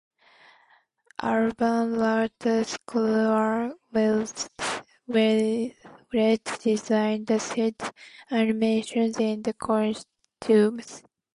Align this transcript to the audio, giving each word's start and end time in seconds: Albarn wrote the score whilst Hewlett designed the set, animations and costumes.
Albarn 1.19 1.95
wrote 1.95 2.31
the 2.39 2.63
score 2.63 3.75
whilst 3.93 4.49
Hewlett 5.07 6.43
designed 6.63 7.27
the 7.27 7.39
set, 7.39 7.93
animations 8.31 9.19
and 9.19 9.55
costumes. 9.59 11.03